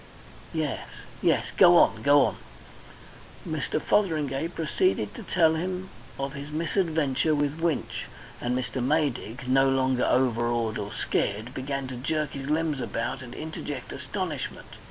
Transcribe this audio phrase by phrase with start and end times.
[0.55, 0.87] Yes
[1.21, 1.51] yes.
[1.55, 2.01] Go on.
[2.01, 2.37] Go on!"
[3.47, 3.79] Mr.
[3.79, 5.55] Fotheringay proceeded to tell
[6.17, 8.05] of his misadventure with Winch,
[8.41, 8.83] and Mr.
[8.83, 14.65] Maydig, no longer overawed or scared, began to jerk his limbs about and interject astonishment.